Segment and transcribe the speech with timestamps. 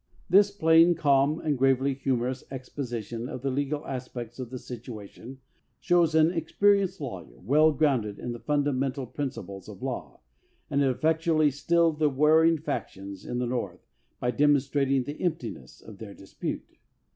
[0.31, 5.37] This plain, calm and gravely humorous ex position of the legal aspects of the situation
[5.79, 10.21] shows an experienced lawyer well grounded in the fundamental principles of law,
[10.71, 13.85] and it ef fectually stilled the warring factions in the North
[14.19, 16.79] by demonstrating the emptiness of their dispute.